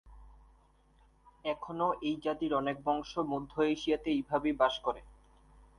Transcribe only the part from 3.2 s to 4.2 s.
মধ্য-এশিয়াতে